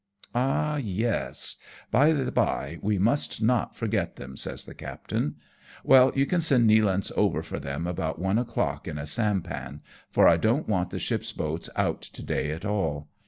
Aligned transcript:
"Ah, 0.33 0.77
yes! 0.77 1.57
By 1.91 2.11
the 2.11 2.31
bye, 2.31 2.79
we 2.81 2.97
must 2.97 3.39
not 3.39 3.75
forget 3.75 4.15
them," 4.15 4.35
says 4.35 4.65
the 4.65 4.73
captain;" 4.73 5.35
well, 5.83 6.11
you 6.15 6.25
can 6.25 6.41
send 6.41 6.67
Nealance 6.67 7.11
over 7.15 7.43
for 7.43 7.59
them 7.59 7.85
about 7.85 8.17
one 8.17 8.39
o'clock 8.39 8.87
in 8.87 8.97
a 8.97 9.05
sampan, 9.05 9.81
for 10.09 10.27
I 10.27 10.37
don't 10.37 10.67
want 10.67 10.89
the 10.89 10.97
ship's 10.97 11.31
boats 11.31 11.69
out 11.75 12.01
to 12.01 12.23
day 12.23 12.49
at 12.49 12.65
all. 12.65 13.09